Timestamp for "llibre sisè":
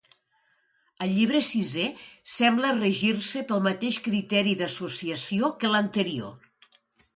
1.17-1.85